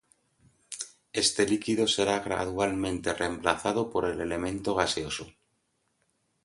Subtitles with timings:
[1.23, 5.27] Este líquido será gradualmente remplazado por el elemento gaseoso.